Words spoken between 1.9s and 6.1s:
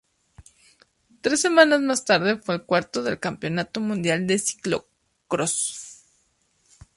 tarde fue cuarto del Campeonato Mundial de Ciclocrós.